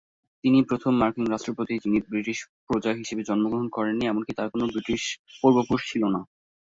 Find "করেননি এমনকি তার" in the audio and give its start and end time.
3.71-4.47